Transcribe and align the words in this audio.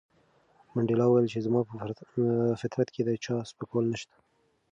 منډېلا 0.73 1.05
وویل 1.07 1.27
چې 1.33 1.43
زما 1.45 1.61
په 1.69 1.73
فطرت 2.61 2.87
کې 2.93 3.01
د 3.05 3.09
چا 3.25 3.35
سپکول 3.49 3.85
نشته. 3.93 4.15